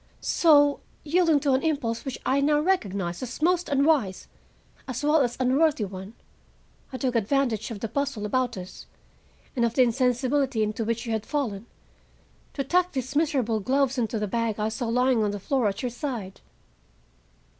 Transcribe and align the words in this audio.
So, 0.19 0.79
yielding 1.03 1.39
to 1.41 1.53
an 1.53 1.61
impulse 1.61 2.03
which 2.05 2.17
I 2.25 2.41
now 2.41 2.59
recognize 2.59 3.21
as 3.21 3.39
a 3.39 3.43
most 3.45 3.69
unwise, 3.69 4.27
as 4.87 5.03
well 5.03 5.21
as 5.21 5.37
unworthy 5.39 5.85
one, 5.85 6.15
I 6.91 6.97
took 6.97 7.13
advantage 7.13 7.69
of 7.69 7.81
the 7.81 7.87
bustle 7.87 8.25
about 8.25 8.57
us, 8.57 8.87
and 9.55 9.63
of 9.63 9.75
the 9.75 9.83
insensibility 9.83 10.63
into 10.63 10.83
which 10.83 11.05
you 11.05 11.11
had 11.11 11.23
fallen, 11.27 11.67
to 12.55 12.63
tuck 12.63 12.93
these 12.93 13.15
miserable 13.15 13.59
gloves 13.59 13.99
into 13.99 14.17
the 14.17 14.25
bag 14.27 14.59
I 14.59 14.69
saw 14.69 14.87
lying 14.87 15.23
on 15.23 15.29
the 15.29 15.39
floor 15.39 15.67
at 15.67 15.83
your 15.83 15.91
side. 15.91 16.41